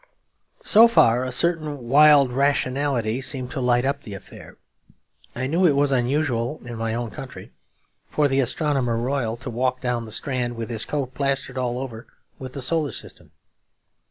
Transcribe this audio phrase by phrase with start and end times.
[0.63, 4.57] So far a certain wild rationality seemed to light up the affair.
[5.35, 7.51] I knew it was unusual, in my own country,
[8.09, 12.07] for the Astronomer Royal to walk down the Strand with his coat plastered all over
[12.39, 13.29] with the Solar System.